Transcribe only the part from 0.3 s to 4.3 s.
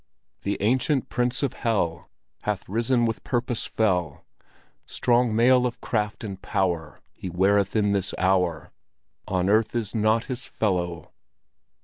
The ancient prince of hell Hath risen with purpose fell;